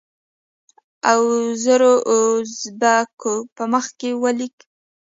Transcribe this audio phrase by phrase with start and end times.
[1.09, 4.57] اوو زرو اوزبیکو په مخ کې ولیک.